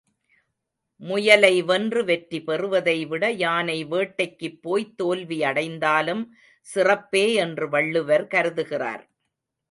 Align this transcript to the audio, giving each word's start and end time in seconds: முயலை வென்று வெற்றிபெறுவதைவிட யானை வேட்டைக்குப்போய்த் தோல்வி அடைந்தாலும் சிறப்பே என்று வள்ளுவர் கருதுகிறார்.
முயலை 1.01 1.61
வென்று 1.61 2.01
வெற்றிபெறுவதைவிட 2.03 3.29
யானை 3.33 3.85
வேட்டைக்குப்போய்த் 3.85 4.95
தோல்வி 4.95 5.37
அடைந்தாலும் 5.43 6.23
சிறப்பே 6.67 7.33
என்று 7.33 7.69
வள்ளுவர் 7.69 8.25
கருதுகிறார். 8.27 9.03